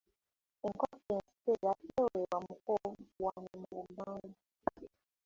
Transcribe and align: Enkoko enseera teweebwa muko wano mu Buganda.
Enkoko 0.65 1.09
enseera 1.27 1.71
teweebwa 1.93 2.37
muko 2.47 2.73
wano 3.23 3.51
mu 3.61 3.69
Buganda. 3.85 4.37